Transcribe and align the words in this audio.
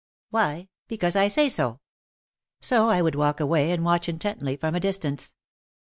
"Why? 0.31 0.69
Because 0.87 1.15
I 1.15 1.27
say 1.27 1.47
so!" 1.47 1.79
So 2.59 2.89
I 2.89 3.03
would 3.03 3.13
walk 3.13 3.39
away 3.39 3.69
and 3.69 3.85
watch 3.85 4.09
intently 4.09 4.57
from 4.57 4.73
a 4.73 4.79
distance. 4.79 5.35